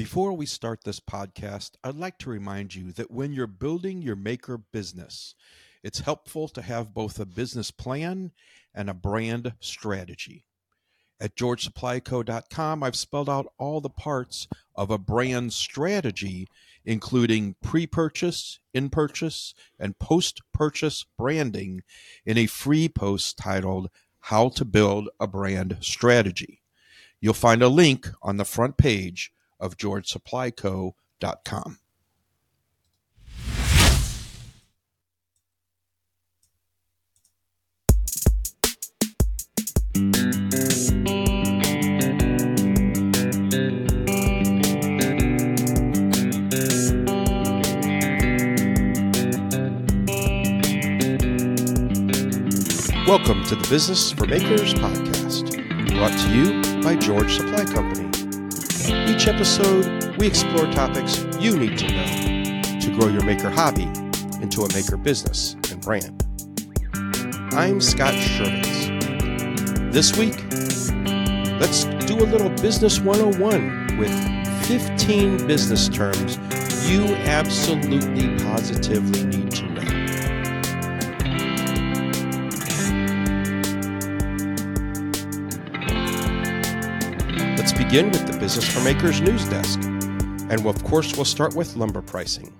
Before 0.00 0.32
we 0.32 0.46
start 0.46 0.82
this 0.82 0.98
podcast, 0.98 1.72
I'd 1.84 1.94
like 1.94 2.16
to 2.20 2.30
remind 2.30 2.74
you 2.74 2.90
that 2.92 3.10
when 3.10 3.34
you're 3.34 3.46
building 3.46 4.00
your 4.00 4.16
maker 4.16 4.56
business, 4.56 5.34
it's 5.82 6.00
helpful 6.00 6.48
to 6.48 6.62
have 6.62 6.94
both 6.94 7.20
a 7.20 7.26
business 7.26 7.70
plan 7.70 8.32
and 8.74 8.88
a 8.88 8.94
brand 8.94 9.52
strategy. 9.60 10.46
At 11.20 11.36
georgesupplyco.com, 11.36 12.82
I've 12.82 12.96
spelled 12.96 13.28
out 13.28 13.52
all 13.58 13.82
the 13.82 13.90
parts 13.90 14.48
of 14.74 14.90
a 14.90 14.96
brand 14.96 15.52
strategy, 15.52 16.48
including 16.86 17.56
pre 17.62 17.86
purchase, 17.86 18.58
in 18.72 18.88
purchase, 18.88 19.52
and 19.78 19.98
post 19.98 20.40
purchase 20.54 21.04
branding 21.18 21.82
in 22.24 22.38
a 22.38 22.46
free 22.46 22.88
post 22.88 23.36
titled 23.36 23.90
How 24.20 24.48
to 24.48 24.64
Build 24.64 25.10
a 25.20 25.26
Brand 25.26 25.76
Strategy. 25.80 26.62
You'll 27.20 27.34
find 27.34 27.62
a 27.62 27.68
link 27.68 28.08
on 28.22 28.38
the 28.38 28.46
front 28.46 28.78
page 28.78 29.30
of 29.60 29.76
georgesupplyco.com. 29.76 31.78
Welcome 53.06 53.44
to 53.46 53.56
the 53.56 53.66
Business 53.68 54.12
for 54.12 54.26
Makers 54.26 54.72
podcast, 54.74 55.50
brought 55.96 56.16
to 56.16 56.32
you 56.32 56.62
by 56.80 56.94
George 56.94 57.34
Supply 57.34 57.64
Company. 57.64 57.89
Each 59.20 59.28
episode, 59.28 60.16
we 60.16 60.26
explore 60.26 60.64
topics 60.72 61.26
you 61.38 61.54
need 61.54 61.76
to 61.76 61.88
know 61.88 62.62
to 62.80 62.96
grow 62.98 63.08
your 63.08 63.22
maker 63.22 63.50
hobby 63.50 63.82
into 64.40 64.62
a 64.62 64.72
maker 64.72 64.96
business 64.96 65.56
and 65.70 65.78
brand. 65.82 66.24
I'm 67.52 67.82
Scott 67.82 68.14
Shervitz. 68.14 69.92
This 69.92 70.16
week, 70.16 70.42
let's 71.60 71.84
do 72.06 72.18
a 72.18 72.24
little 72.24 72.48
Business 72.62 72.98
101 72.98 73.98
with 73.98 74.66
15 74.66 75.46
business 75.46 75.90
terms 75.90 76.38
you 76.88 77.04
absolutely 77.26 78.38
positively 78.42 79.24
need 79.26 79.39
begin 87.90 88.12
with 88.12 88.24
the 88.24 88.38
Business 88.38 88.72
for 88.72 88.80
Makers 88.84 89.20
news 89.20 89.48
desk. 89.48 89.80
And 89.82 90.64
of 90.64 90.84
course, 90.84 91.16
we'll 91.16 91.24
start 91.24 91.56
with 91.56 91.74
lumber 91.74 92.00
pricing. 92.00 92.56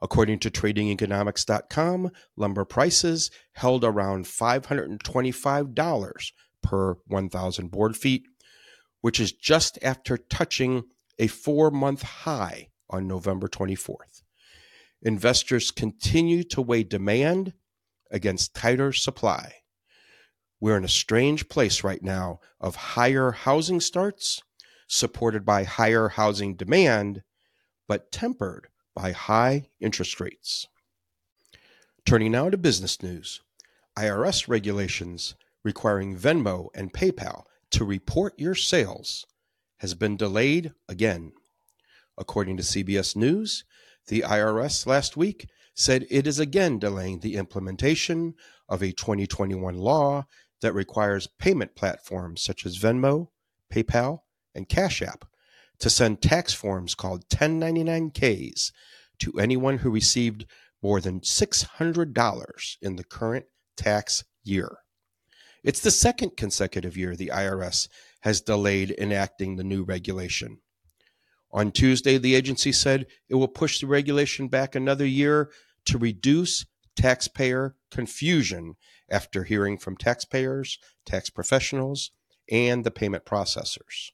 According 0.00 0.40
to 0.40 0.50
tradingeconomics.com, 0.50 2.10
lumber 2.36 2.64
prices 2.64 3.30
held 3.52 3.84
around 3.84 4.24
$525 4.24 6.32
per 6.64 6.96
1,000 7.06 7.70
board 7.70 7.96
feet, 7.96 8.24
which 9.02 9.20
is 9.20 9.30
just 9.30 9.78
after 9.82 10.16
touching 10.16 10.82
a 11.16 11.28
four 11.28 11.70
month 11.70 12.02
high 12.02 12.70
on 12.90 13.06
November 13.06 13.46
24th. 13.46 14.24
Investors 15.00 15.70
continue 15.70 16.42
to 16.42 16.60
weigh 16.60 16.82
demand 16.82 17.52
against 18.10 18.56
tighter 18.56 18.92
supply. 18.92 19.52
We're 20.58 20.76
in 20.76 20.84
a 20.84 20.88
strange 20.88 21.48
place 21.48 21.84
right 21.84 22.02
now 22.02 22.40
of 22.60 22.74
higher 22.74 23.30
housing 23.30 23.78
starts, 23.78 24.42
supported 24.92 25.42
by 25.44 25.64
higher 25.64 26.08
housing 26.08 26.54
demand, 26.54 27.22
but 27.88 28.12
tempered 28.12 28.68
by 28.94 29.12
high 29.12 29.64
interest 29.80 30.20
rates. 30.20 30.66
Turning 32.04 32.32
now 32.32 32.50
to 32.50 32.58
business 32.58 33.02
news 33.02 33.40
IRS 33.98 34.48
regulations 34.48 35.34
requiring 35.64 36.16
Venmo 36.16 36.68
and 36.74 36.92
PayPal 36.92 37.44
to 37.70 37.84
report 37.84 38.38
your 38.38 38.54
sales 38.54 39.26
has 39.78 39.94
been 39.94 40.16
delayed 40.16 40.72
again. 40.88 41.32
According 42.18 42.58
to 42.58 42.62
CBS 42.62 43.16
News, 43.16 43.64
the 44.08 44.20
IRS 44.20 44.86
last 44.86 45.16
week 45.16 45.46
said 45.74 46.06
it 46.10 46.26
is 46.26 46.38
again 46.38 46.78
delaying 46.78 47.20
the 47.20 47.36
implementation 47.36 48.34
of 48.68 48.82
a 48.82 48.92
2021 48.92 49.74
law 49.74 50.26
that 50.60 50.74
requires 50.74 51.28
payment 51.38 51.74
platforms 51.74 52.42
such 52.42 52.66
as 52.66 52.78
Venmo, 52.78 53.28
PayPal, 53.72 54.20
and 54.54 54.68
Cash 54.68 55.02
App 55.02 55.24
to 55.78 55.90
send 55.90 56.22
tax 56.22 56.52
forms 56.52 56.94
called 56.94 57.28
1099Ks 57.28 58.70
to 59.18 59.38
anyone 59.38 59.78
who 59.78 59.90
received 59.90 60.46
more 60.82 61.00
than 61.00 61.20
$600 61.20 62.76
in 62.82 62.96
the 62.96 63.04
current 63.04 63.46
tax 63.76 64.24
year. 64.44 64.78
It's 65.64 65.80
the 65.80 65.90
second 65.90 66.36
consecutive 66.36 66.96
year 66.96 67.14
the 67.14 67.30
IRS 67.32 67.88
has 68.22 68.40
delayed 68.40 68.94
enacting 68.98 69.56
the 69.56 69.64
new 69.64 69.84
regulation. 69.84 70.58
On 71.52 71.70
Tuesday, 71.70 72.18
the 72.18 72.34
agency 72.34 72.72
said 72.72 73.06
it 73.28 73.34
will 73.34 73.48
push 73.48 73.80
the 73.80 73.86
regulation 73.86 74.48
back 74.48 74.74
another 74.74 75.06
year 75.06 75.50
to 75.86 75.98
reduce 75.98 76.66
taxpayer 76.96 77.76
confusion 77.90 78.74
after 79.10 79.44
hearing 79.44 79.76
from 79.76 79.96
taxpayers, 79.96 80.78
tax 81.04 81.30
professionals, 81.30 82.10
and 82.50 82.84
the 82.84 82.90
payment 82.90 83.24
processors. 83.24 84.10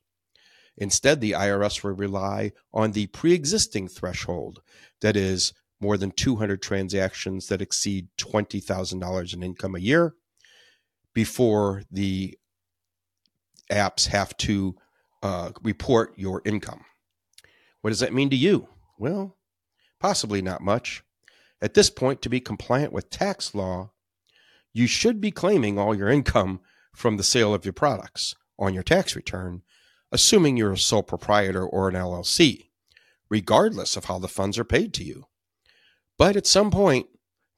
Instead, 0.78 1.20
the 1.20 1.32
IRS 1.32 1.82
will 1.82 1.92
rely 1.92 2.52
on 2.72 2.92
the 2.92 3.08
pre 3.08 3.32
existing 3.32 3.88
threshold, 3.88 4.62
that 5.00 5.16
is, 5.16 5.52
more 5.80 5.96
than 5.96 6.10
200 6.10 6.62
transactions 6.62 7.48
that 7.48 7.60
exceed 7.60 8.08
$20,000 8.18 9.34
in 9.34 9.42
income 9.42 9.74
a 9.74 9.80
year, 9.80 10.14
before 11.14 11.82
the 11.90 12.36
apps 13.70 14.06
have 14.06 14.36
to 14.36 14.76
uh, 15.22 15.50
report 15.62 16.12
your 16.16 16.42
income. 16.44 16.84
What 17.80 17.90
does 17.90 18.00
that 18.00 18.14
mean 18.14 18.30
to 18.30 18.36
you? 18.36 18.68
Well, 18.98 19.36
possibly 20.00 20.42
not 20.42 20.60
much. 20.60 21.02
At 21.60 21.74
this 21.74 21.90
point, 21.90 22.22
to 22.22 22.28
be 22.28 22.40
compliant 22.40 22.92
with 22.92 23.10
tax 23.10 23.54
law, 23.54 23.90
you 24.72 24.86
should 24.86 25.20
be 25.20 25.30
claiming 25.30 25.78
all 25.78 25.94
your 25.94 26.08
income 26.08 26.60
from 26.94 27.16
the 27.16 27.24
sale 27.24 27.52
of 27.52 27.64
your 27.64 27.72
products 27.72 28.34
on 28.58 28.74
your 28.74 28.82
tax 28.82 29.16
return, 29.16 29.62
assuming 30.10 30.56
you're 30.56 30.72
a 30.72 30.78
sole 30.78 31.02
proprietor 31.02 31.64
or 31.66 31.88
an 31.88 31.94
LLC, 31.94 32.70
regardless 33.28 33.96
of 33.96 34.06
how 34.06 34.18
the 34.18 34.28
funds 34.28 34.58
are 34.58 34.64
paid 34.64 34.94
to 34.94 35.04
you. 35.04 35.24
But 36.16 36.36
at 36.36 36.46
some 36.46 36.70
point, 36.70 37.06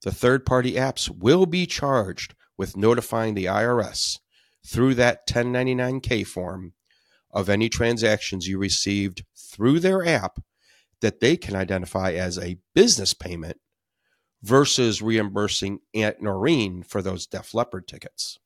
the 0.02 0.12
third 0.12 0.44
party 0.44 0.72
apps 0.72 1.08
will 1.08 1.46
be 1.46 1.66
charged 1.66 2.34
with 2.56 2.76
notifying 2.76 3.34
the 3.34 3.46
IRS 3.46 4.18
through 4.66 4.94
that 4.94 5.26
1099K 5.26 6.26
form 6.26 6.74
of 7.30 7.48
any 7.48 7.68
transactions 7.68 8.46
you 8.46 8.58
received 8.58 9.24
through 9.36 9.80
their 9.80 10.04
app 10.04 10.40
that 11.00 11.20
they 11.20 11.36
can 11.36 11.54
identify 11.56 12.12
as 12.12 12.38
a 12.38 12.58
business 12.74 13.14
payment 13.14 13.58
versus 14.42 15.02
reimbursing 15.02 15.80
Aunt 15.94 16.20
Noreen 16.20 16.82
for 16.82 17.02
those 17.02 17.26
Def 17.26 17.54
Leppard 17.54 17.86
tickets. 17.86 18.38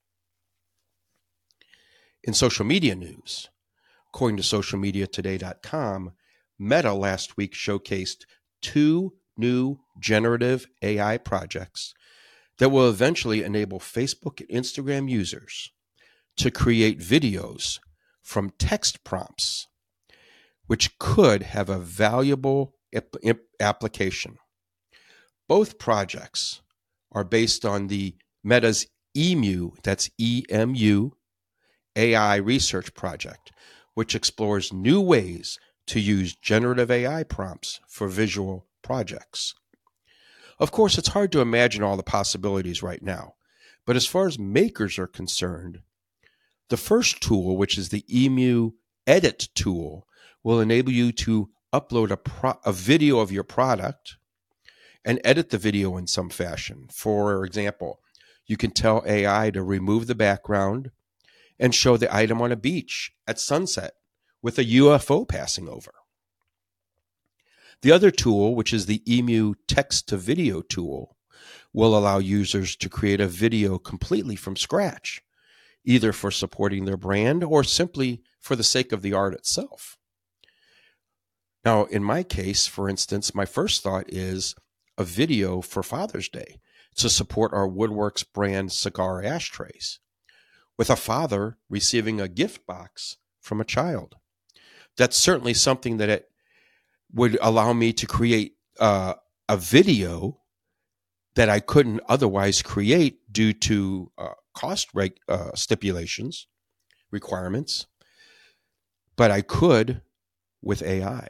In 2.23 2.35
social 2.35 2.65
media 2.65 2.95
news, 2.95 3.49
according 4.15 4.37
to 4.37 4.45
socialmediatoday.com, 4.45 6.13
Meta 6.57 6.93
last 6.93 7.37
week 7.37 7.53
showcased 7.53 8.19
two 8.63 9.13
new 9.37 9.77
generative 9.99 10.69
AI 10.83 11.19
projects 11.19 11.93
that 12.59 12.69
will 12.69 12.89
eventually 12.89 13.43
enable 13.43 13.81
Facebook 13.81 14.39
and 14.39 14.65
Instagram 14.65 15.11
users 15.11 15.73
to 16.37 16.49
create 16.49 17.01
videos 17.01 17.81
from 18.23 18.51
text 18.57 19.03
prompts, 19.03 19.67
which 20.69 20.97
could 21.01 21.43
have 21.43 21.69
a 21.69 21.81
valuable 21.81 22.77
application. 23.59 24.37
Both 25.49 25.81
projects 25.81 26.63
are 27.11 27.25
based 27.25 27.65
on 27.65 27.89
the 27.89 28.15
Meta's 28.45 28.87
EMU, 29.17 29.73
that's 29.83 30.09
EMU, 30.21 31.11
AI 31.97 32.37
research 32.37 32.95
project, 32.95 33.51
which 33.95 34.15
explores 34.15 34.73
new 34.73 35.01
ways 35.01 35.59
to 35.87 36.01
use 36.01 36.37
generative 36.37 36.91
AI 36.91 37.23
prompts 37.23 37.81
for 37.89 38.09
visual 38.09 38.67
projects. 38.83 39.55
Of 40.59 40.71
course, 40.71 40.99
it's 40.99 41.09
hard 41.09 41.33
to 41.33 41.41
imagine 41.41 41.83
all 41.83 41.97
the 41.97 42.03
possibilities 42.03 42.83
right 42.83 43.03
now, 43.03 43.35
but 43.87 43.97
as 43.97 44.07
far 44.07 44.27
as 44.27 44.39
makers 44.39 44.99
are 44.99 45.07
concerned, 45.07 45.81
the 46.69 46.77
first 46.77 47.21
tool, 47.21 47.57
which 47.57 47.77
is 47.77 47.89
the 47.89 48.05
EMU 48.13 48.73
Edit 49.07 49.49
tool, 49.55 50.07
will 50.43 50.61
enable 50.61 50.93
you 50.93 51.13
to 51.13 51.51
upload 51.73 52.11
a, 52.11 52.17
pro- 52.17 52.59
a 52.65 52.73
video 52.73 53.19
of 53.19 53.33
your 53.33 53.45
product 53.45 54.17
and 55.05 55.21
edit 55.25 55.51
the 55.51 55.59
video 55.59 55.97
in 55.97 56.07
some 56.07 56.31
fashion. 56.31 56.87
For 56.91 57.45
example, 57.45 58.01
you 58.47 58.57
can 58.57 58.71
tell 58.71 59.03
AI 59.07 59.51
to 59.51 59.63
remove 59.63 60.07
the 60.07 60.15
background 60.15 60.91
and 61.59 61.75
show 61.75 61.97
the 61.97 62.15
item 62.15 62.43
on 62.43 62.53
a 62.53 62.57
beach 62.57 63.13
at 63.27 63.39
sunset 63.39 63.95
with 64.43 64.59
a 64.59 64.65
UFO 64.65 65.27
passing 65.27 65.69
over. 65.69 65.93
The 67.83 67.93
other 67.93 68.11
tool, 68.11 68.55
which 68.55 68.73
is 68.73 68.87
the 68.87 69.03
Emu 69.13 69.55
text 69.69 70.09
to 70.09 70.17
video 70.17 70.63
tool, 70.63 71.17
will 71.73 71.97
allow 71.97 72.19
users 72.19 72.77
to 72.77 72.89
create 72.89 73.21
a 73.21 73.27
video 73.27 73.79
completely 73.79 74.37
from 74.37 74.57
scratch, 74.57 75.23
either 75.85 76.13
for 76.13 76.31
supporting 76.31 76.85
their 76.85 76.97
brand 76.97 77.45
or 77.45 77.65
simply 77.65 78.23
for 78.41 78.57
the 78.57 78.65
sake 78.65 78.93
of 78.93 79.03
the 79.03 79.13
art 79.13 79.35
itself. 79.35 79.99
Now, 81.65 81.85
in 81.85 82.05
my 82.05 82.23
case, 82.23 82.67
for 82.67 82.89
instance, 82.89 83.35
my 83.35 83.45
first 83.45 83.83
thought 83.83 84.13
is 84.13 84.55
a 84.97 85.05
video 85.05 85.61
for 85.61 85.83
Father's 85.83 86.29
Day 86.29 86.61
to 86.97 87.09
support 87.09 87.53
our 87.53 87.69
Woodworks 87.69 88.25
brand 88.33 88.73
cigar 88.73 89.23
ashtrays, 89.23 89.99
with 90.79 90.91
a 90.91 90.97
father 90.97 91.59
receiving 91.69 92.21
a 92.21 92.29
gift 92.29 92.67
box 92.67 93.17
from 93.41 93.61
a 93.61 93.65
child. 93.65 94.17
That's 94.97 95.17
certainly 95.17 95.55
something 95.55 95.97
that 95.99 96.09
it 96.09 96.31
would 97.13 97.39
allow 97.41 97.73
me 97.73 97.93
to 97.93 98.07
create 98.07 98.57
uh, 98.81 99.15
a 99.49 99.57
video 99.57 100.41
that 101.35 101.49
I 101.49 101.61
couldn't 101.61 102.01
otherwise 102.09 102.63
create 102.63 103.21
due 103.33 103.53
to 103.53 104.13
uh, 104.17 104.29
cost 104.55 104.89
reg- 104.95 105.19
uh, 105.29 105.51
stipulations, 105.55 106.47
requirements, 107.11 107.87
but 109.17 109.31
I 109.31 109.43
could 109.43 110.03
with 110.63 110.83
AI. 110.83 111.29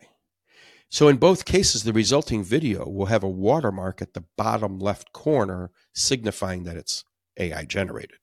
So, 0.91 1.09
in 1.09 1.17
both 1.17 1.45
cases, 1.45 1.83
the 1.83 1.93
resulting 1.93 2.45
video 2.45 2.89
will 2.89 3.07
have 3.07 3.25
a 3.25 3.29
watermark 3.29 4.01
at 4.01 4.15
the 4.15 4.25
bottom 4.37 4.79
left 4.79 5.13
corner 5.13 5.71
signifying 5.93 6.65
that 6.65 6.77
it's 6.77 7.05
AI 7.37 7.65
generated. 7.65 8.19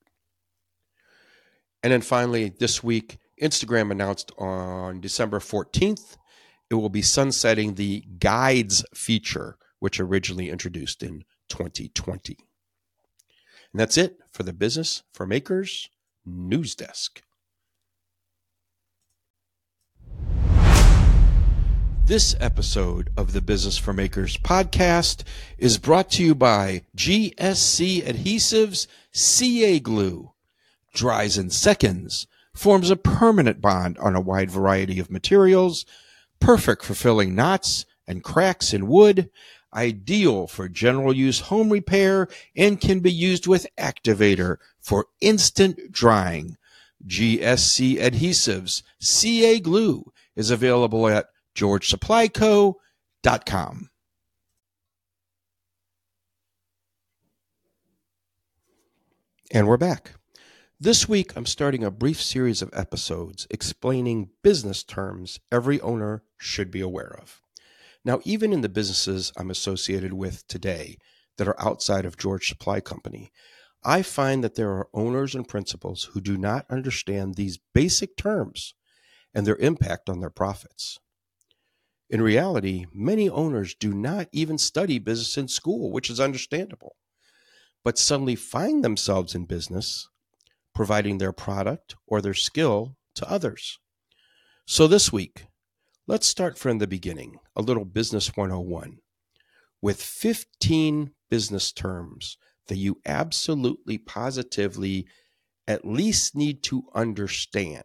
And 1.84 1.92
then 1.92 2.02
finally, 2.02 2.50
this 2.50 2.84
week, 2.84 3.18
Instagram 3.42 3.92
announced 3.92 4.32
on 4.38 5.02
December 5.02 5.40
14th, 5.40 6.18
it 6.70 6.76
will 6.76 6.90
be 6.90 7.02
sunsetting 7.02 7.74
the 7.74 8.04
guides 8.20 8.86
feature, 8.94 9.58
which 9.80 10.00
originally 10.00 10.50
introduced 10.50 11.02
in 11.02 11.24
2020. 11.50 12.38
And 13.74 13.80
that's 13.80 13.98
it 13.98 14.20
for 14.32 14.44
the 14.44 14.54
Business 14.54 15.04
for 15.12 15.26
Makers 15.26 15.90
News 16.26 16.76
Desk. 16.76 17.22
This 22.06 22.36
episode 22.40 23.10
of 23.16 23.32
the 23.32 23.42
Business 23.42 23.78
for 23.78 23.94
Makers 23.94 24.36
podcast 24.38 25.24
is 25.58 25.78
brought 25.78 26.10
to 26.12 26.24
you 26.24 26.36
by 26.36 26.82
GSC 26.96 28.04
Adhesives 28.04 28.88
CA 29.14 29.80
Glue. 29.80 30.31
Dries 30.94 31.38
in 31.38 31.50
seconds, 31.50 32.28
forms 32.54 32.90
a 32.90 32.96
permanent 32.96 33.62
bond 33.62 33.98
on 34.00 34.16
a 34.16 34.22
wide 34.22 34.52
variety 34.52 35.00
of 35.00 35.10
materials, 35.10 35.86
perfect 36.40 36.84
for 36.84 36.94
filling 36.94 37.36
knots 37.36 37.86
and 38.08 38.24
cracks 38.24 38.74
in 38.74 38.88
wood, 38.88 39.30
ideal 39.74 40.48
for 40.48 40.68
general 40.68 41.16
use 41.16 41.40
home 41.42 41.70
repair, 41.70 42.28
and 42.56 42.82
can 42.82 43.00
be 43.00 43.12
used 43.12 43.48
with 43.48 43.68
activator 43.80 44.58
for 44.80 45.08
instant 45.22 45.92
drying. 45.92 46.58
GSC 47.08 47.98
Adhesives 47.98 48.84
CA 49.00 49.60
Glue 49.60 50.12
is 50.36 50.52
available 50.52 51.08
at 51.08 51.28
georgesupplyco.com. 51.56 53.90
And 59.54 59.68
we're 59.68 59.76
back. 59.78 60.12
This 60.84 61.08
week, 61.08 61.34
I'm 61.38 61.46
starting 61.46 61.84
a 61.84 61.92
brief 61.92 62.20
series 62.20 62.64
of 62.64 62.72
episodes 62.74 63.46
explaining 63.52 64.32
business 64.42 64.84
terms 64.84 65.40
every 65.52 65.80
owner 65.80 66.24
should 66.40 66.72
be 66.72 66.82
aware 66.82 67.16
of. 67.22 67.40
Now, 68.04 68.20
even 68.24 68.52
in 68.52 68.62
the 68.62 68.68
businesses 68.68 69.32
I'm 69.38 69.52
associated 69.52 70.14
with 70.14 70.48
today 70.48 70.98
that 71.38 71.48
are 71.48 71.62
outside 71.62 72.04
of 72.04 72.18
George 72.18 72.48
Supply 72.48 72.80
Company, 72.80 73.32
I 73.84 74.02
find 74.02 74.44
that 74.44 74.56
there 74.56 74.72
are 74.72 74.90
owners 74.92 75.36
and 75.36 75.48
principals 75.48 76.10
who 76.14 76.20
do 76.20 76.36
not 76.36 76.66
understand 76.68 77.36
these 77.36 77.60
basic 77.76 78.18
terms 78.18 78.74
and 79.36 79.46
their 79.46 79.58
impact 79.58 80.10
on 80.10 80.20
their 80.20 80.32
profits. 80.32 80.98
In 82.10 82.24
reality, 82.24 82.88
many 82.92 83.30
owners 83.30 83.76
do 83.76 83.94
not 83.94 84.30
even 84.32 84.58
study 84.58 84.98
business 84.98 85.38
in 85.38 85.48
school, 85.48 85.92
which 85.92 86.10
is 86.10 86.20
understandable, 86.20 86.96
but 87.84 88.00
suddenly 88.00 88.36
find 88.36 88.84
themselves 88.84 89.36
in 89.36 89.46
business 89.46 90.08
providing 90.74 91.18
their 91.18 91.34
product 91.34 91.96
or 92.08 92.22
their 92.22 92.34
skill 92.34 92.96
to 93.16 93.30
others. 93.30 93.80
So 94.66 94.88
this 94.88 95.12
week, 95.12 95.46
let's 96.08 96.28
start 96.28 96.58
from 96.58 96.78
the 96.78 96.88
beginning, 96.88 97.38
a 97.56 97.62
little 97.62 97.86
business 97.86 98.36
101 98.36 98.98
with 99.82 100.02
15 100.02 101.12
business 101.30 101.72
terms 101.72 102.38
that 102.68 102.78
you 102.78 102.98
absolutely 103.06 103.98
positively 103.98 105.08
at 105.68 105.86
least 105.86 106.36
need 106.36 106.64
to 106.64 106.84
understand. 106.94 107.84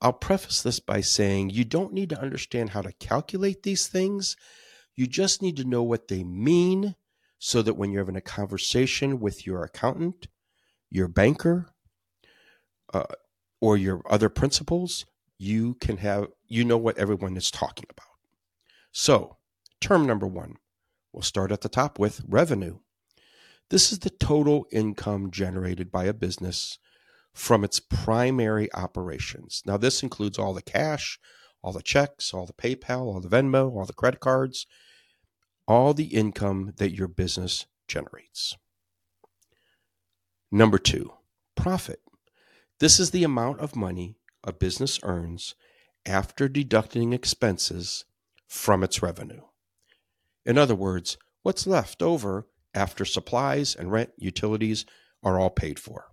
I'll 0.00 0.12
preface 0.12 0.62
this 0.62 0.78
by 0.78 1.00
saying 1.00 1.50
you 1.50 1.64
don't 1.64 1.92
need 1.92 2.10
to 2.10 2.20
understand 2.20 2.70
how 2.70 2.82
to 2.82 2.92
calculate 2.92 3.64
these 3.64 3.88
things. 3.88 4.36
You 4.94 5.06
just 5.06 5.42
need 5.42 5.56
to 5.56 5.64
know 5.64 5.82
what 5.82 6.08
they 6.08 6.22
mean 6.22 6.94
so 7.38 7.62
that 7.62 7.74
when 7.74 7.90
you're 7.90 8.02
having 8.02 8.16
a 8.16 8.20
conversation 8.20 9.18
with 9.18 9.46
your 9.46 9.64
accountant, 9.64 10.28
your 10.90 11.08
banker, 11.08 11.68
uh, 12.92 13.04
or 13.60 13.76
your 13.76 14.02
other 14.08 14.28
principals, 14.28 15.04
you 15.38 15.74
can 15.74 15.98
have, 15.98 16.28
you 16.46 16.64
know 16.64 16.78
what 16.78 16.98
everyone 16.98 17.36
is 17.36 17.50
talking 17.50 17.86
about. 17.90 18.06
So, 18.92 19.36
term 19.80 20.06
number 20.06 20.26
one, 20.26 20.56
we'll 21.12 21.22
start 21.22 21.52
at 21.52 21.60
the 21.60 21.68
top 21.68 21.98
with 21.98 22.22
revenue. 22.26 22.78
This 23.70 23.92
is 23.92 23.98
the 23.98 24.10
total 24.10 24.66
income 24.72 25.30
generated 25.30 25.90
by 25.90 26.04
a 26.04 26.14
business 26.14 26.78
from 27.34 27.64
its 27.64 27.80
primary 27.80 28.72
operations. 28.74 29.62
Now, 29.66 29.76
this 29.76 30.02
includes 30.02 30.38
all 30.38 30.54
the 30.54 30.62
cash, 30.62 31.18
all 31.62 31.72
the 31.72 31.82
checks, 31.82 32.32
all 32.32 32.46
the 32.46 32.52
PayPal, 32.52 33.02
all 33.02 33.20
the 33.20 33.28
Venmo, 33.28 33.70
all 33.76 33.84
the 33.84 33.92
credit 33.92 34.20
cards, 34.20 34.66
all 35.66 35.92
the 35.92 36.06
income 36.06 36.72
that 36.78 36.94
your 36.94 37.08
business 37.08 37.66
generates. 37.86 38.56
Number 40.50 40.78
two, 40.78 41.12
profit. 41.56 42.00
This 42.80 42.98
is 42.98 43.10
the 43.10 43.24
amount 43.24 43.60
of 43.60 43.76
money 43.76 44.16
a 44.42 44.52
business 44.52 44.98
earns 45.02 45.54
after 46.06 46.48
deducting 46.48 47.12
expenses 47.12 48.04
from 48.46 48.82
its 48.82 49.02
revenue. 49.02 49.42
In 50.46 50.56
other 50.56 50.74
words, 50.74 51.18
what's 51.42 51.66
left 51.66 52.02
over 52.02 52.46
after 52.74 53.04
supplies 53.04 53.74
and 53.74 53.92
rent, 53.92 54.10
utilities 54.16 54.86
are 55.22 55.38
all 55.38 55.50
paid 55.50 55.78
for. 55.78 56.12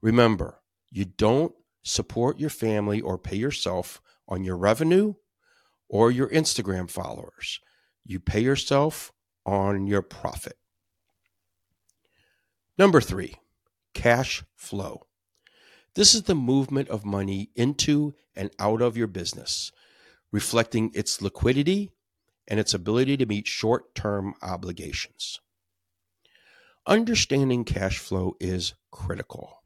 Remember, 0.00 0.60
you 0.90 1.04
don't 1.04 1.54
support 1.82 2.38
your 2.38 2.50
family 2.50 3.00
or 3.00 3.18
pay 3.18 3.36
yourself 3.36 4.00
on 4.28 4.44
your 4.44 4.56
revenue 4.56 5.14
or 5.88 6.10
your 6.10 6.28
Instagram 6.28 6.88
followers. 6.88 7.60
You 8.04 8.20
pay 8.20 8.40
yourself 8.40 9.12
on 9.44 9.86
your 9.86 10.02
profit. 10.02 10.58
Number 12.76 13.00
three, 13.00 13.34
cash 13.98 14.44
flow. 14.54 15.02
This 15.96 16.14
is 16.14 16.22
the 16.22 16.36
movement 16.36 16.88
of 16.88 17.04
money 17.04 17.50
into 17.56 18.14
and 18.36 18.48
out 18.60 18.80
of 18.80 18.96
your 18.96 19.08
business, 19.08 19.72
reflecting 20.30 20.92
its 20.94 21.20
liquidity 21.20 21.90
and 22.46 22.60
its 22.60 22.72
ability 22.72 23.16
to 23.16 23.26
meet 23.26 23.48
short 23.48 23.96
term 23.96 24.34
obligations. 24.40 25.40
Understanding 26.86 27.64
cash 27.64 27.98
flow 27.98 28.36
is 28.38 28.74
critical. 28.92 29.64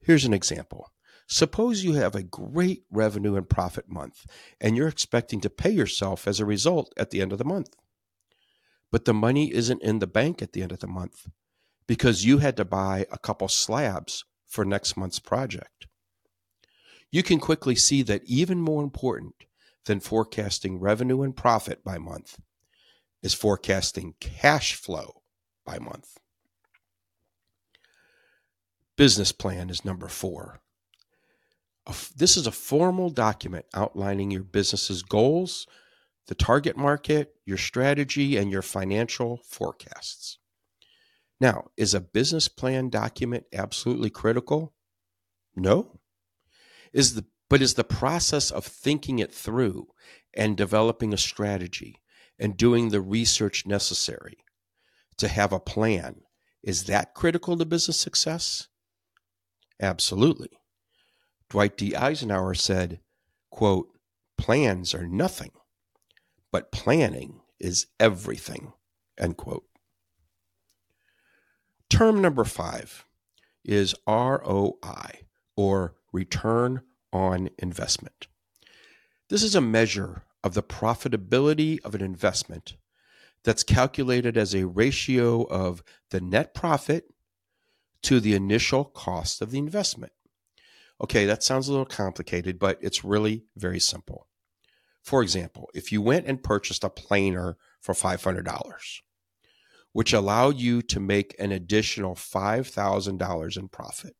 Here's 0.00 0.24
an 0.24 0.32
example. 0.32 0.90
Suppose 1.28 1.84
you 1.84 1.92
have 1.92 2.14
a 2.14 2.22
great 2.22 2.84
revenue 2.90 3.36
and 3.36 3.46
profit 3.46 3.86
month 3.86 4.24
and 4.62 4.78
you're 4.78 4.88
expecting 4.88 5.42
to 5.42 5.50
pay 5.50 5.70
yourself 5.70 6.26
as 6.26 6.40
a 6.40 6.46
result 6.46 6.90
at 6.96 7.10
the 7.10 7.20
end 7.20 7.32
of 7.32 7.38
the 7.38 7.44
month. 7.44 7.76
But 8.90 9.04
the 9.04 9.12
money 9.12 9.52
isn't 9.52 9.82
in 9.82 9.98
the 9.98 10.06
bank 10.06 10.40
at 10.40 10.54
the 10.54 10.62
end 10.62 10.72
of 10.72 10.78
the 10.78 10.86
month 10.86 11.28
because 11.86 12.24
you 12.24 12.38
had 12.38 12.56
to 12.56 12.64
buy 12.64 13.06
a 13.10 13.18
couple 13.18 13.48
slabs 13.48 14.24
for 14.46 14.64
next 14.64 14.96
month's 14.96 15.18
project. 15.18 15.86
You 17.10 17.22
can 17.22 17.38
quickly 17.38 17.76
see 17.76 18.02
that 18.02 18.24
even 18.24 18.60
more 18.60 18.82
important 18.82 19.34
than 19.84 20.00
forecasting 20.00 20.80
revenue 20.80 21.22
and 21.22 21.36
profit 21.36 21.84
by 21.84 21.98
month 21.98 22.38
is 23.22 23.34
forecasting 23.34 24.14
cash 24.20 24.74
flow 24.74 25.22
by 25.64 25.78
month. 25.78 26.18
Business 28.96 29.32
plan 29.32 29.70
is 29.70 29.84
number 29.84 30.08
four. 30.08 30.60
This 32.16 32.36
is 32.36 32.46
a 32.46 32.52
formal 32.52 33.10
document 33.10 33.66
outlining 33.74 34.30
your 34.30 34.42
business's 34.42 35.02
goals, 35.02 35.66
the 36.26 36.34
target 36.34 36.76
market, 36.76 37.34
your 37.44 37.58
strategy, 37.58 38.36
and 38.36 38.50
your 38.50 38.62
financial 38.62 39.40
forecasts. 39.44 40.38
Now, 41.40 41.66
is 41.76 41.94
a 41.94 42.00
business 42.00 42.48
plan 42.48 42.88
document 42.88 43.44
absolutely 43.52 44.10
critical? 44.10 44.74
No. 45.54 46.00
Is 46.92 47.14
the 47.14 47.26
but 47.48 47.62
is 47.62 47.74
the 47.74 47.84
process 47.84 48.50
of 48.50 48.64
thinking 48.64 49.18
it 49.18 49.32
through 49.32 49.88
and 50.34 50.56
developing 50.56 51.12
a 51.14 51.18
strategy 51.18 52.02
and 52.38 52.56
doing 52.56 52.88
the 52.88 53.00
research 53.00 53.66
necessary 53.66 54.38
to 55.16 55.28
have 55.28 55.52
a 55.52 55.60
plan, 55.60 56.22
is 56.62 56.84
that 56.84 57.14
critical 57.14 57.56
to 57.56 57.64
business 57.64 57.98
success? 57.98 58.68
Absolutely. 59.80 60.50
Dwight 61.48 61.76
D. 61.76 61.94
Eisenhower 61.94 62.54
said, 62.54 63.00
quote, 63.50 63.88
plans 64.36 64.94
are 64.94 65.06
nothing, 65.06 65.52
but 66.50 66.72
planning 66.72 67.40
is 67.60 67.86
everything, 68.00 68.72
end 69.16 69.36
quote. 69.36 69.64
Term 71.88 72.20
number 72.20 72.44
five 72.44 73.04
is 73.64 73.94
ROI, 74.06 75.26
or 75.56 75.94
return 76.12 76.82
on 77.12 77.50
investment. 77.58 78.26
This 79.28 79.42
is 79.42 79.54
a 79.54 79.60
measure 79.60 80.22
of 80.44 80.54
the 80.54 80.62
profitability 80.62 81.80
of 81.84 81.94
an 81.94 82.02
investment 82.02 82.76
that's 83.44 83.62
calculated 83.62 84.36
as 84.36 84.54
a 84.54 84.66
ratio 84.66 85.42
of 85.44 85.82
the 86.10 86.20
net 86.20 86.54
profit 86.54 87.12
to 88.02 88.20
the 88.20 88.34
initial 88.34 88.84
cost 88.84 89.40
of 89.40 89.50
the 89.50 89.58
investment. 89.58 90.12
Okay, 91.00 91.26
that 91.26 91.42
sounds 91.42 91.68
a 91.68 91.70
little 91.70 91.86
complicated, 91.86 92.58
but 92.58 92.78
it's 92.80 93.04
really 93.04 93.44
very 93.56 93.80
simple. 93.80 94.26
For 95.02 95.22
example, 95.22 95.70
if 95.74 95.92
you 95.92 96.02
went 96.02 96.26
and 96.26 96.42
purchased 96.42 96.82
a 96.82 96.90
planer 96.90 97.56
for 97.80 97.94
$500, 97.94 99.00
which 99.96 100.12
allow 100.12 100.50
you 100.50 100.82
to 100.82 101.00
make 101.00 101.34
an 101.38 101.50
additional 101.52 102.14
$5,000 102.14 103.56
in 103.56 103.68
profit, 103.68 104.14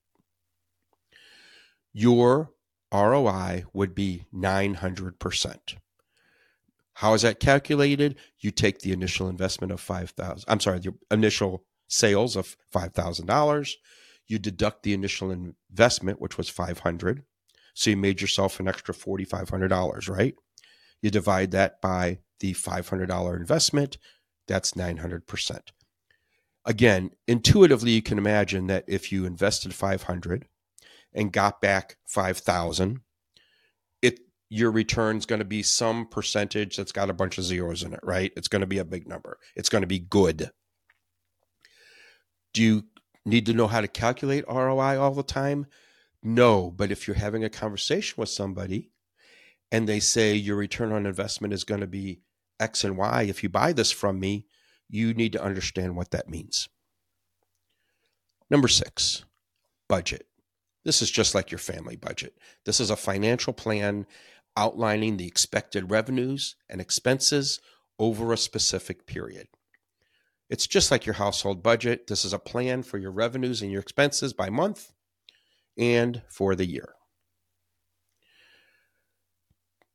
your 1.92 2.49
ROI 2.90 3.64
would 3.75 3.95
be 3.95 4.25
900%. 4.35 5.76
How 6.95 7.12
is 7.12 7.21
that 7.21 7.40
calculated? 7.40 8.16
You 8.40 8.52
take 8.52 8.78
the 8.78 8.92
initial 8.92 9.28
investment 9.28 9.71
of 9.71 9.78
5000 9.78 10.47
I'm 10.49 10.61
sorry, 10.61 10.78
the 10.78 10.95
initial 11.11 11.66
sales 11.88 12.37
of 12.37 12.56
$5,000. 12.75 13.73
You 14.28 14.38
deduct 14.38 14.83
the 14.83 14.95
initial 14.95 15.30
investment, 15.30 16.23
which 16.23 16.38
was 16.38 16.49
500 16.49 17.23
So 17.75 17.90
you 17.90 17.99
made 17.99 18.23
yourself 18.23 18.59
an 18.61 18.66
extra 18.66 18.95
$4,500, 18.95 20.09
right? 20.09 20.35
You 21.02 21.11
divide 21.11 21.50
that 21.50 21.83
by 21.83 22.21
the 22.40 22.54
$500 22.54 23.37
investment, 23.37 23.99
that's 24.47 24.73
900%. 24.73 25.61
Again, 26.65 27.11
intuitively, 27.29 27.93
you 27.93 28.03
can 28.03 28.19
imagine 28.19 28.67
that 28.67 28.85
if 28.88 29.12
you 29.12 29.25
invested 29.25 29.73
500 29.73 30.47
and 31.15 31.33
got 31.33 31.61
back 31.61 31.97
5000 32.07 33.00
it 34.03 34.21
your 34.50 34.71
return 34.71 35.17
is 35.17 35.26
going 35.26 35.38
to 35.38 35.45
be 35.45 35.62
some 35.62 36.07
percentage 36.07 36.76
that's 36.76 36.93
got 36.93 37.11
a 37.11 37.15
bunch 37.15 37.38
of 37.38 37.45
zeros 37.45 37.83
in 37.83 37.93
it 37.93 38.00
right? 38.03 38.33
It's 38.37 38.49
going 38.49 38.61
to 38.61 38.67
be 38.67 38.79
a 38.79 38.85
big 38.85 39.09
number. 39.09 39.38
It's 39.57 39.69
going 39.69 39.83
to 39.83 39.88
be 39.88 39.99
good. 39.99 40.50
Do 42.53 42.62
you 42.62 42.85
need 43.25 43.47
to 43.47 43.55
know 43.55 43.67
how 43.67 43.81
to 43.81 43.88
calculate 43.88 44.45
roi 44.49 44.99
all 44.99 45.12
the 45.12 45.23
time? 45.23 45.67
No 46.23 46.71
but 46.71 46.93
if 46.93 47.07
you're 47.07 47.17
having 47.17 47.45
a 47.45 47.50
conversation 47.50 48.15
with 48.19 48.29
somebody 48.29 48.91
and 49.73 49.88
they 49.88 50.00
say 50.00 50.35
your 50.35 50.57
return 50.57 50.93
on 50.93 51.07
investment 51.07 51.55
is 51.55 51.65
going 51.65 51.81
to 51.81 51.87
be 51.87 52.21
x 52.60 52.84
and 52.84 52.96
y 52.96 53.22
if 53.22 53.42
you 53.42 53.48
buy 53.48 53.72
this 53.72 53.90
from 53.90 54.18
me 54.18 54.46
you 54.88 55.12
need 55.14 55.32
to 55.32 55.42
understand 55.42 55.96
what 55.96 56.10
that 56.10 56.28
means 56.28 56.68
number 58.50 58.68
six 58.68 59.25
budget 59.88 60.26
this 60.86 61.02
is 61.02 61.10
just 61.10 61.34
like 61.34 61.50
your 61.50 61.58
family 61.58 61.96
budget. 61.96 62.38
This 62.64 62.78
is 62.78 62.90
a 62.90 62.96
financial 62.96 63.52
plan 63.52 64.06
outlining 64.56 65.16
the 65.16 65.26
expected 65.26 65.90
revenues 65.90 66.54
and 66.70 66.80
expenses 66.80 67.60
over 67.98 68.32
a 68.32 68.36
specific 68.36 69.04
period. 69.04 69.48
It's 70.48 70.68
just 70.68 70.92
like 70.92 71.04
your 71.04 71.16
household 71.16 71.60
budget. 71.60 72.06
This 72.06 72.25
is 72.25 72.32
a 72.32 72.38
plan 72.38 72.84
for 72.84 72.98
your 72.98 73.10
revenues 73.10 73.62
and 73.62 73.72
your 73.72 73.80
expenses 73.80 74.32
by 74.32 74.48
month 74.48 74.92
and 75.76 76.22
for 76.28 76.54
the 76.54 76.66
year. 76.66 76.94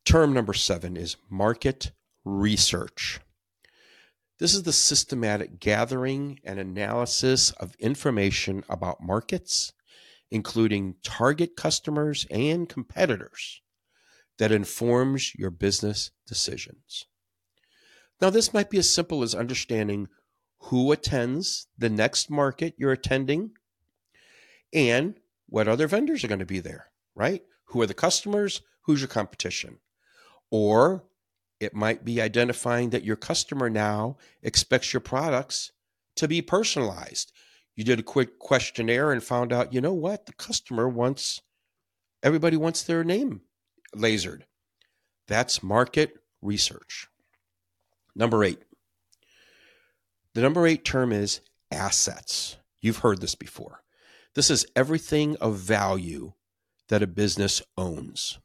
Term 0.03 0.33
number 0.33 0.53
seven 0.53 0.97
is 0.97 1.15
market 1.29 1.93
research. 2.23 3.19
This 4.39 4.53
is 4.53 4.63
the 4.63 4.73
systematic 4.73 5.59
gathering 5.59 6.39
and 6.43 6.59
analysis 6.59 7.51
of 7.51 7.75
information 7.75 8.63
about 8.69 9.01
markets 9.01 9.73
including 10.31 10.95
target 11.03 11.57
customers 11.57 12.25
and 12.31 12.67
competitors, 12.69 13.61
that 14.39 14.51
informs 14.51 15.35
your 15.35 15.51
business 15.51 16.09
decisions. 16.25 17.05
Now, 18.21 18.29
this 18.29 18.53
might 18.53 18.69
be 18.69 18.77
as 18.77 18.89
simple 18.89 19.21
as 19.21 19.35
understanding 19.35 20.07
who 20.65 20.91
attends 20.91 21.67
the 21.77 21.89
next 21.89 22.29
market 22.29 22.75
you're 22.77 22.91
attending 22.91 23.51
and 24.73 25.19
what 25.47 25.67
other 25.67 25.87
vendors 25.87 26.23
are 26.23 26.27
going 26.27 26.39
to 26.39 26.45
be 26.45 26.59
there, 26.59 26.87
right? 27.13 27.41
Who 27.65 27.81
are 27.81 27.87
the 27.87 27.93
customers? 27.93 28.61
Who's 28.83 29.01
your 29.01 29.09
competition? 29.09 29.79
Or 30.49 31.03
it 31.61 31.73
might 31.73 32.03
be 32.03 32.21
identifying 32.21 32.89
that 32.89 33.03
your 33.03 33.15
customer 33.15 33.69
now 33.69 34.17
expects 34.41 34.93
your 34.93 35.01
products 35.01 35.71
to 36.15 36.27
be 36.27 36.41
personalized 36.41 37.31
you 37.75 37.83
did 37.83 37.99
a 37.99 38.03
quick 38.03 38.37
questionnaire 38.39 39.11
and 39.11 39.23
found 39.23 39.53
out, 39.53 39.73
you 39.73 39.81
know 39.81 39.93
what? 39.93 40.25
The 40.25 40.33
customer 40.33 40.87
wants, 40.87 41.41
everybody 42.21 42.57
wants 42.57 42.83
their 42.83 43.03
name 43.03 43.41
lasered. 43.95 44.41
That's 45.27 45.63
market 45.63 46.17
research. 46.41 47.07
Number 48.15 48.43
eight. 48.43 48.61
The 50.33 50.41
number 50.41 50.67
eight 50.67 50.83
term 50.83 51.11
is 51.11 51.41
assets. 51.71 52.57
You've 52.81 52.99
heard 52.99 53.21
this 53.21 53.35
before. 53.35 53.83
This 54.35 54.49
is 54.49 54.65
everything 54.75 55.37
of 55.37 55.55
value 55.55 56.33
that 56.89 57.03
a 57.03 57.07
business 57.07 57.61
owns. 57.77 58.39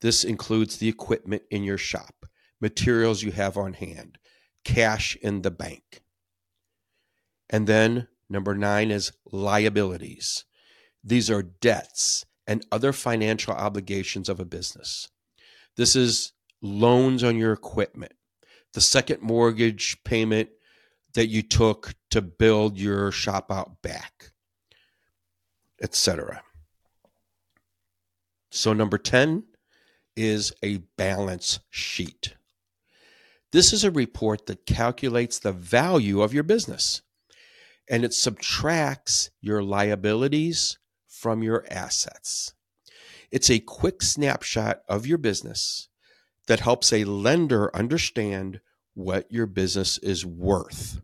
This 0.00 0.24
includes 0.24 0.78
the 0.78 0.88
equipment 0.88 1.42
in 1.50 1.62
your 1.62 1.78
shop, 1.78 2.26
materials 2.60 3.22
you 3.22 3.32
have 3.32 3.56
on 3.56 3.74
hand, 3.74 4.18
cash 4.64 5.16
in 5.22 5.42
the 5.42 5.50
bank. 5.50 6.02
And 7.48 7.66
then 7.66 8.08
Number 8.30 8.54
nine 8.54 8.92
is 8.92 9.12
liabilities. 9.32 10.44
These 11.02 11.28
are 11.30 11.42
debts 11.42 12.24
and 12.46 12.64
other 12.70 12.92
financial 12.92 13.52
obligations 13.52 14.28
of 14.28 14.38
a 14.38 14.44
business. 14.44 15.08
This 15.76 15.96
is 15.96 16.32
loans 16.62 17.24
on 17.24 17.36
your 17.36 17.52
equipment, 17.52 18.12
the 18.72 18.80
second 18.80 19.20
mortgage 19.20 20.02
payment 20.04 20.50
that 21.14 21.26
you 21.26 21.42
took 21.42 21.94
to 22.10 22.22
build 22.22 22.78
your 22.78 23.10
shop 23.10 23.50
out 23.50 23.82
back, 23.82 24.30
etc. 25.82 26.42
So, 28.52 28.72
number 28.72 28.98
10 28.98 29.42
is 30.16 30.52
a 30.62 30.78
balance 30.96 31.60
sheet. 31.70 32.34
This 33.52 33.72
is 33.72 33.82
a 33.82 33.90
report 33.90 34.46
that 34.46 34.66
calculates 34.66 35.38
the 35.38 35.52
value 35.52 36.22
of 36.22 36.32
your 36.32 36.44
business 36.44 37.02
and 37.88 38.04
it 38.04 38.14
subtracts 38.14 39.30
your 39.40 39.62
liabilities 39.62 40.78
from 41.08 41.42
your 41.42 41.66
assets. 41.68 42.54
It's 43.32 43.50
a 43.50 43.58
quick 43.58 44.02
snapshot 44.02 44.82
of 44.88 45.06
your 45.06 45.18
business 45.18 45.88
that 46.46 46.60
helps 46.60 46.92
a 46.92 47.04
lender 47.04 47.74
understand 47.74 48.60
what 48.94 49.30
your 49.30 49.46
business 49.46 49.98
is 49.98 50.24
worth. 50.24 51.00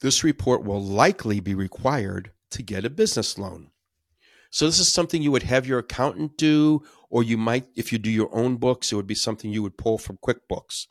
This 0.00 0.24
report 0.24 0.64
will 0.64 0.82
likely 0.82 1.40
be 1.40 1.54
required 1.54 2.32
to 2.50 2.62
get 2.62 2.84
a 2.84 2.90
business 2.90 3.38
loan. 3.38 3.71
So, 4.52 4.66
this 4.66 4.78
is 4.78 4.92
something 4.92 5.20
you 5.20 5.32
would 5.32 5.42
have 5.42 5.66
your 5.66 5.80
accountant 5.80 6.36
do, 6.36 6.82
or 7.10 7.24
you 7.24 7.36
might, 7.36 7.66
if 7.74 7.92
you 7.92 7.98
do 7.98 8.10
your 8.10 8.32
own 8.32 8.56
books, 8.56 8.92
it 8.92 8.94
would 8.94 9.08
be 9.08 9.16
something 9.16 9.52
you 9.52 9.62
would 9.62 9.76
pull 9.76 9.98
from 9.98 10.18
QuickBooks 10.18 10.86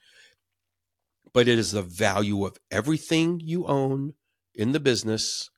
but 1.34 1.48
it 1.48 1.58
is 1.58 1.72
the 1.72 1.82
value 1.82 2.46
of 2.46 2.58
everything 2.70 3.40
you 3.40 3.66
own 3.66 4.14
in 4.54 4.72
the 4.72 4.80
business 4.80 5.50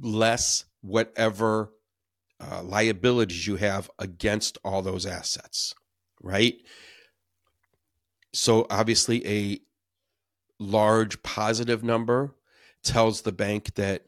less 0.00 0.64
whatever 0.80 1.72
uh, 2.40 2.62
liabilities 2.62 3.46
you 3.46 3.56
have 3.56 3.90
against 3.98 4.56
all 4.64 4.80
those 4.80 5.04
assets, 5.04 5.74
right? 6.22 6.54
So 8.32 8.66
obviously, 8.70 9.26
a 9.26 9.60
large 10.58 11.22
positive 11.22 11.82
number 11.82 12.34
tells 12.82 13.22
the 13.22 13.32
bank 13.32 13.74
that 13.74 14.06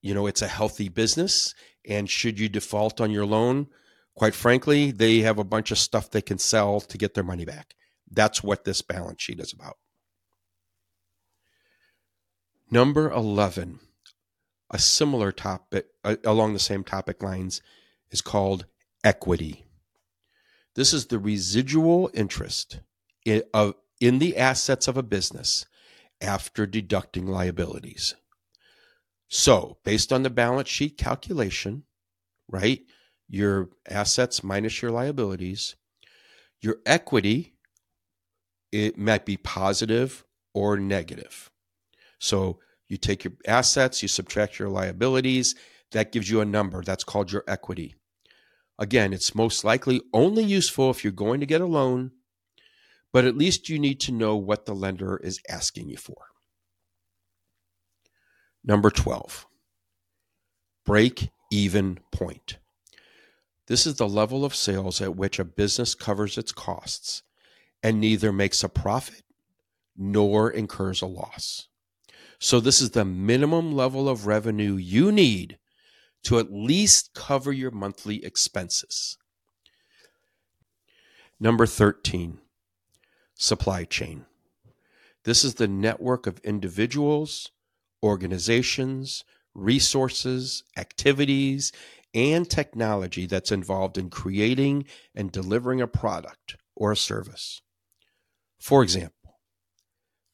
you 0.00 0.14
know 0.14 0.26
it's 0.26 0.42
a 0.42 0.48
healthy 0.48 0.88
business, 0.88 1.54
and 1.88 2.08
should 2.08 2.38
you 2.38 2.48
default 2.48 3.00
on 3.00 3.10
your 3.10 3.26
loan, 3.26 3.68
quite 4.14 4.34
frankly, 4.34 4.90
they 4.90 5.20
have 5.20 5.38
a 5.38 5.44
bunch 5.44 5.70
of 5.70 5.78
stuff 5.78 6.10
they 6.10 6.22
can 6.22 6.38
sell 6.38 6.80
to 6.80 6.98
get 6.98 7.14
their 7.14 7.24
money 7.24 7.44
back. 7.44 7.74
That's 8.10 8.42
what 8.42 8.64
this 8.64 8.82
balance 8.82 9.22
sheet 9.22 9.40
is 9.40 9.52
about. 9.52 9.76
Number 12.70 13.10
11, 13.10 13.78
a 14.70 14.78
similar 14.78 15.30
topic 15.30 15.86
uh, 16.02 16.16
along 16.24 16.52
the 16.52 16.58
same 16.58 16.82
topic 16.82 17.22
lines, 17.22 17.62
is 18.10 18.20
called 18.20 18.66
equity. 19.04 19.64
This 20.74 20.92
is 20.92 21.06
the 21.06 21.18
residual 21.18 22.10
interest 22.12 22.80
in, 23.24 23.42
of, 23.54 23.74
in 24.00 24.18
the 24.18 24.36
assets 24.36 24.88
of 24.88 24.96
a 24.96 25.02
business 25.02 25.66
after 26.20 26.66
deducting 26.66 27.26
liabilities. 27.26 28.14
So, 29.28 29.78
based 29.84 30.12
on 30.12 30.22
the 30.22 30.30
balance 30.30 30.68
sheet 30.68 30.96
calculation, 30.96 31.84
right, 32.48 32.80
your 33.28 33.70
assets 33.88 34.44
minus 34.44 34.80
your 34.80 34.92
liabilities, 34.92 35.74
your 36.60 36.76
equity, 36.86 37.54
it 38.70 38.96
might 38.96 39.26
be 39.26 39.36
positive 39.36 40.24
or 40.54 40.76
negative. 40.76 41.50
So, 42.20 42.60
you 42.88 42.96
take 42.96 43.24
your 43.24 43.32
assets, 43.46 44.00
you 44.00 44.08
subtract 44.08 44.58
your 44.58 44.68
liabilities, 44.68 45.56
that 45.90 46.12
gives 46.12 46.30
you 46.30 46.40
a 46.40 46.44
number. 46.44 46.82
That's 46.82 47.04
called 47.04 47.32
your 47.32 47.44
equity. 47.48 47.96
Again, 48.78 49.12
it's 49.12 49.34
most 49.34 49.64
likely 49.64 50.02
only 50.12 50.44
useful 50.44 50.90
if 50.90 51.02
you're 51.02 51.12
going 51.12 51.40
to 51.40 51.46
get 51.46 51.60
a 51.60 51.66
loan, 51.66 52.12
but 53.12 53.24
at 53.24 53.36
least 53.36 53.68
you 53.68 53.78
need 53.78 54.00
to 54.00 54.12
know 54.12 54.36
what 54.36 54.66
the 54.66 54.74
lender 54.74 55.16
is 55.16 55.40
asking 55.48 55.88
you 55.88 55.96
for. 55.96 56.26
Number 58.66 58.90
12, 58.90 59.46
break 60.84 61.30
even 61.52 62.00
point. 62.10 62.58
This 63.68 63.86
is 63.86 63.94
the 63.94 64.08
level 64.08 64.44
of 64.44 64.56
sales 64.56 65.00
at 65.00 65.14
which 65.14 65.38
a 65.38 65.44
business 65.44 65.94
covers 65.94 66.36
its 66.36 66.50
costs 66.50 67.22
and 67.80 68.00
neither 68.00 68.32
makes 68.32 68.64
a 68.64 68.68
profit 68.68 69.22
nor 69.96 70.50
incurs 70.50 71.00
a 71.00 71.06
loss. 71.06 71.68
So, 72.40 72.58
this 72.58 72.80
is 72.80 72.90
the 72.90 73.04
minimum 73.04 73.72
level 73.72 74.08
of 74.08 74.26
revenue 74.26 74.74
you 74.74 75.10
need 75.12 75.58
to 76.24 76.38
at 76.40 76.52
least 76.52 77.14
cover 77.14 77.52
your 77.52 77.70
monthly 77.70 78.24
expenses. 78.24 79.16
Number 81.38 81.66
13, 81.66 82.40
supply 83.36 83.84
chain. 83.84 84.26
This 85.24 85.44
is 85.44 85.54
the 85.54 85.68
network 85.68 86.26
of 86.26 86.40
individuals, 86.40 87.52
organizations, 88.02 89.24
resources, 89.54 90.62
activities, 90.76 91.72
and 92.14 92.48
technology 92.48 93.26
that's 93.26 93.52
involved 93.52 93.98
in 93.98 94.10
creating 94.10 94.84
and 95.14 95.32
delivering 95.32 95.80
a 95.80 95.86
product 95.86 96.56
or 96.74 96.92
a 96.92 96.96
service. 96.96 97.60
For 98.58 98.82
example, 98.82 99.38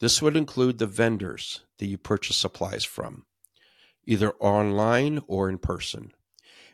this 0.00 0.20
would 0.20 0.36
include 0.36 0.78
the 0.78 0.86
vendors 0.86 1.64
that 1.78 1.86
you 1.86 1.98
purchase 1.98 2.36
supplies 2.36 2.84
from, 2.84 3.24
either 4.04 4.32
online 4.40 5.20
or 5.26 5.48
in 5.48 5.58
person, 5.58 6.12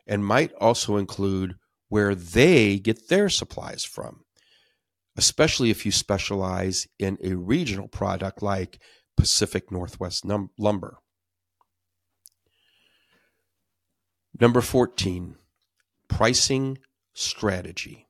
and 0.07 0.25
might 0.25 0.53
also 0.55 0.97
include 0.97 1.57
where 1.89 2.15
they 2.15 2.79
get 2.79 3.09
their 3.09 3.29
supplies 3.29 3.85
from, 3.85 4.25
especially 5.17 5.71
if 5.71 5.85
you 5.85 5.93
specialize 5.93 6.87
in 6.99 7.19
a 7.23 7.35
regional 7.35 7.89
product 7.89 8.43
like 8.43 8.79
Pacific 9.19 9.73
Northwest 9.73 10.25
num- 10.25 10.51
lumber. 10.57 10.99
Number 14.41 14.61
14, 14.61 15.35
pricing 16.07 16.79
strategy. 17.15 18.07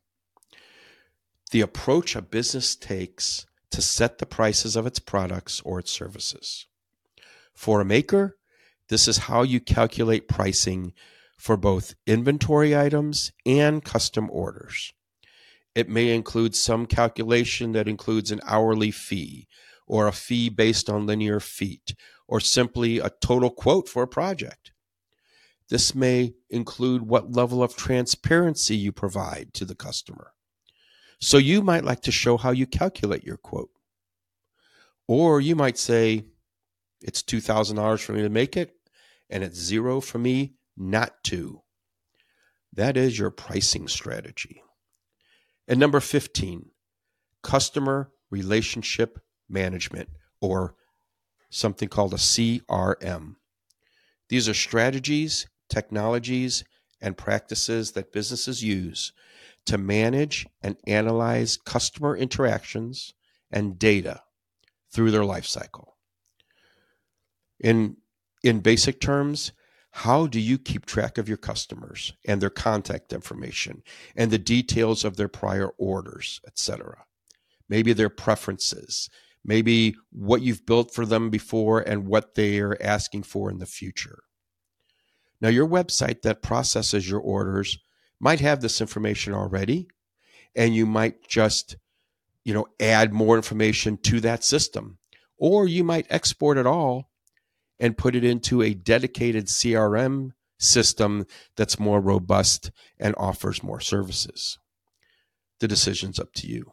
The 1.51 1.63
approach 1.63 2.15
a 2.15 2.21
business 2.21 2.77
takes 2.77 3.47
to 3.71 3.81
set 3.81 4.19
the 4.19 4.27
prices 4.27 4.77
of 4.77 4.87
its 4.87 4.99
products 4.99 5.63
or 5.65 5.79
its 5.79 5.91
services. 5.91 6.67
For 7.55 7.81
a 7.81 7.87
maker, 7.87 8.37
this 8.91 9.09
is 9.09 9.19
how 9.19 9.43
you 9.43 9.61
calculate 9.61 10.29
pricing 10.29 10.93
for 11.39 11.57
both 11.57 11.95
inventory 12.07 12.77
items 12.77 13.33
and 13.47 13.83
custom 13.83 14.29
orders. 14.31 14.93
It 15.75 15.89
may 15.89 16.15
include 16.15 16.55
some 16.55 16.85
calculation 16.85 17.73
that 17.73 17.89
includes 17.89 18.31
an 18.31 18.41
hourly 18.45 18.91
fee 18.91 19.49
or 19.89 20.07
a 20.07 20.13
fee 20.13 20.49
based 20.49 20.89
on 20.89 21.07
linear 21.07 21.41
feet 21.41 21.95
or 22.29 22.41
simply 22.41 22.99
a 22.99 23.11
total 23.21 23.51
quote 23.51 23.89
for 23.89 24.03
a 24.03 24.09
project. 24.09 24.73
This 25.69 25.95
may 25.95 26.35
include 26.49 27.03
what 27.03 27.33
level 27.33 27.63
of 27.63 27.77
transparency 27.77 28.77
you 28.77 28.93
provide 28.93 29.53
to 29.55 29.65
the 29.65 29.75
customer. 29.75 30.33
So 31.21 31.37
you 31.37 31.63
might 31.63 31.85
like 31.85 32.01
to 32.03 32.13
show 32.13 32.37
how 32.37 32.51
you 32.51 32.67
calculate 32.67 33.25
your 33.25 33.37
quote. 33.37 33.71
Or 35.07 35.41
you 35.41 35.57
might 35.57 35.79
say, 35.79 36.27
it's 37.01 37.23
$2,000 37.23 38.01
for 38.01 38.13
me 38.13 38.23
to 38.23 38.29
make 38.29 38.57
it 38.57 38.75
and 39.31 39.43
it's 39.43 39.59
zero 39.59 40.01
for 40.01 40.19
me 40.19 40.55
not 40.77 41.23
to. 41.25 41.63
That 42.73 42.97
is 42.97 43.19
your 43.19 43.31
pricing 43.31 43.89
strategy. 43.89 44.63
And 45.67 45.81
number 45.81 46.01
15, 46.01 46.71
customer 47.43 48.11
relationship 48.31 49.19
management 49.49 50.09
or 50.41 50.75
something 51.51 51.89
called 51.89 52.13
a 52.13 52.19
CRM. 52.19 53.37
These 54.29 54.49
are 54.49 54.55
strategies, 54.55 55.47
technologies, 55.69 56.65
and 57.01 57.17
practices 57.17 57.93
that 57.93 58.13
businesses 58.13 58.63
use 58.63 59.13
to 59.67 59.79
manage 59.79 60.47
and 60.63 60.77
analyze 60.87 61.57
customer 61.57 62.17
interactions 62.17 63.15
and 63.51 63.79
data 63.79 64.23
through 64.93 65.11
their 65.11 65.25
life 65.25 65.47
cycle. 65.47 65.97
In 67.61 67.97
in 68.45 68.61
basic 68.61 69.01
terms, 69.01 69.53
how 69.91 70.27
do 70.27 70.39
you 70.39 70.59
keep 70.59 70.87
track 70.87 71.19
of 71.19 71.29
your 71.29 71.37
customers 71.37 72.13
and 72.25 72.41
their 72.41 72.51
contact 72.51 73.13
information 73.13 73.83
and 74.15 74.31
the 74.31 74.39
details 74.39 75.05
of 75.05 75.17
their 75.17 75.29
prior 75.29 75.71
orders, 75.77 76.41
etc.? 76.47 77.05
Maybe 77.69 77.93
their 77.93 78.09
preferences, 78.09 79.11
maybe 79.49 79.97
what 80.11 80.43
you've 80.43 80.67
built 80.67 80.95
for 80.95 81.07
them 81.07 81.31
before 81.31 81.81
and 81.81 82.07
what 82.07 82.35
they 82.35 82.61
are 82.61 82.77
asking 82.83 83.23
for 83.23 83.51
in 83.51 83.59
the 83.59 83.67
future. 83.67 84.19
Now, 85.41 85.49
your 85.49 85.67
website 85.67 86.21
that 86.23 86.43
processes 86.43 87.09
your 87.09 87.21
orders 87.21 87.79
might 88.21 88.41
have 88.41 88.61
this 88.61 88.83
information 88.83 89.33
already, 89.33 89.89
and 90.55 90.75
you 90.75 90.85
might 90.85 91.27
just, 91.27 91.77
you 92.45 92.53
know, 92.53 92.67
add 92.79 93.15
more 93.15 93.37
information 93.37 93.97
to 94.03 94.21
that 94.21 94.45
system, 94.45 94.99
or 95.39 95.67
you 95.67 95.83
might 95.83 96.07
export 96.11 96.59
it 96.59 96.67
all 96.67 97.09
and 97.81 97.97
put 97.97 98.15
it 98.15 98.25
into 98.25 98.61
a 98.61 98.75
dedicated 98.75 99.47
CRM 99.47 100.33
system 100.59 101.25
that's 101.57 101.79
more 101.79 102.03
robust 102.03 102.71
and 102.99 103.15
offers 103.17 103.63
more 103.63 103.81
services. 103.81 104.59
The 105.61 105.69
decision's 105.69 106.21
up 106.21 106.35
to 106.35 106.47
you. 106.47 106.73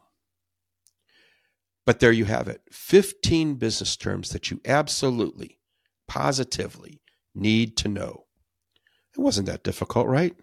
But 1.86 2.00
there 2.00 2.12
you 2.12 2.24
have 2.24 2.48
it 2.48 2.60
15 2.70 3.54
business 3.54 3.96
terms 3.96 4.30
that 4.30 4.50
you 4.50 4.60
absolutely, 4.66 5.60
positively 6.08 7.00
need 7.34 7.76
to 7.78 7.88
know. 7.88 8.24
It 9.16 9.20
wasn't 9.20 9.46
that 9.46 9.62
difficult, 9.62 10.08
right? 10.08 10.34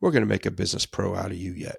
We're 0.00 0.10
going 0.10 0.22
to 0.22 0.28
make 0.28 0.46
a 0.46 0.50
business 0.50 0.86
pro 0.86 1.14
out 1.14 1.30
of 1.30 1.36
you 1.36 1.52
yet. 1.52 1.76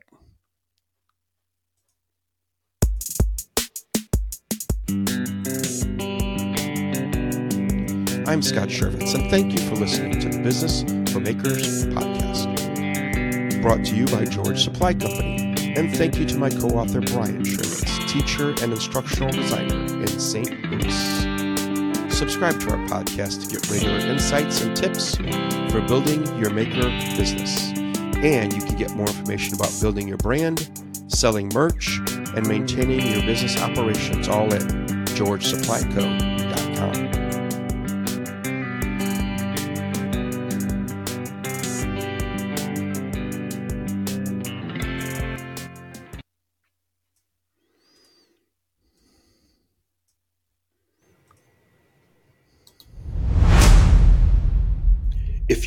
I'm 8.27 8.43
Scott 8.43 8.67
Shervitz, 8.69 9.15
and 9.15 9.29
thank 9.32 9.53
you 9.53 9.60
for 9.67 9.75
listening 9.75 10.19
to 10.19 10.29
the 10.29 10.43
Business 10.43 10.84
for 11.12 11.19
Makers 11.19 11.88
podcast. 11.88 12.49
Brought 13.63 13.84
to 13.86 13.95
you 13.95 14.05
by 14.05 14.25
George 14.25 14.63
Supply 14.63 14.93
Company, 14.93 15.73
and 15.75 15.95
thank 15.95 16.17
you 16.17 16.25
to 16.25 16.38
my 16.38 16.49
co 16.49 16.67
author 16.67 17.01
Brian 17.01 17.41
Shervitz, 17.43 17.78
teacher 18.10 18.50
and 18.63 18.74
instructional 18.74 19.32
designer 19.32 19.86
in 20.02 20.08
St. 20.08 20.50
Louis. 20.72 21.22
Subscribe 22.12 22.60
to 22.60 22.72
our 22.72 22.78
podcast 22.88 23.43
to 23.43 23.50
get 23.56 23.69
regular 23.69 24.00
insights 24.00 24.62
and 24.62 24.76
tips 24.76 25.15
for 25.72 25.82
building 25.88 26.26
your 26.39 26.50
maker 26.50 26.89
business. 27.15 27.69
And 28.17 28.52
you 28.52 28.62
can 28.62 28.76
get 28.78 28.95
more 28.95 29.06
information 29.06 29.54
about 29.54 29.72
building 29.80 30.08
your 30.08 30.17
brand, 30.17 30.72
selling 31.08 31.50
merch, 31.54 32.00
and 32.36 32.48
maintaining 32.48 33.06
your 33.06 33.22
business 33.22 33.62
operations 33.62 34.28
all 34.28 34.52
at 34.54 34.63
georgesupplyco.com. 35.13 37.28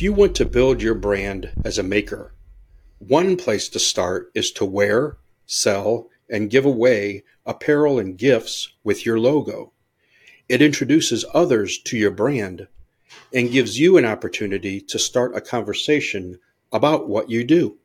you 0.03 0.11
want 0.11 0.35
to 0.35 0.43
build 0.43 0.81
your 0.81 0.95
brand 0.95 1.49
as 1.63 1.77
a 1.77 1.83
maker, 1.83 2.33
one 2.99 3.37
place 3.37 3.69
to 3.69 3.79
start 3.79 4.29
is 4.35 4.51
to 4.51 4.65
wear, 4.65 5.15
sell, 5.45 6.09
and 6.29 6.49
give 6.49 6.65
away 6.65 7.23
apparel 7.45 7.97
and 7.97 8.17
gifts 8.17 8.73
with 8.83 9.05
your 9.05 9.17
logo. 9.17 9.71
It 10.49 10.61
introduces 10.61 11.23
others 11.33 11.77
to 11.83 11.97
your 11.97 12.11
brand 12.11 12.67
and 13.33 13.49
gives 13.49 13.79
you 13.79 13.95
an 13.95 14.03
opportunity 14.03 14.81
to 14.81 14.99
start 14.99 15.37
a 15.37 15.41
conversation 15.41 16.37
about 16.69 17.07
what 17.07 17.29
you 17.29 17.45
do. 17.45 17.77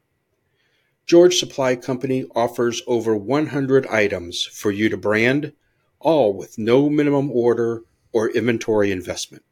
George 1.06 1.36
Supply 1.36 1.76
Company 1.76 2.24
offers 2.34 2.82
over 2.88 3.16
100 3.16 3.86
items 3.86 4.44
for 4.44 4.72
you 4.72 4.88
to 4.88 4.96
brand, 4.96 5.52
all 6.00 6.32
with 6.32 6.58
no 6.58 6.90
minimum 6.90 7.30
order 7.30 7.82
or 8.12 8.28
inventory 8.28 8.90
investment. 8.90 9.44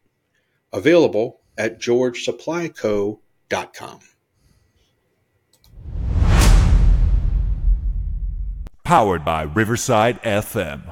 Available 0.72 1.40
at 1.58 1.80
georgesupplyco.com. 1.80 4.00
Powered 8.84 9.24
by 9.24 9.42
Riverside 9.42 10.22
FM. 10.22 10.82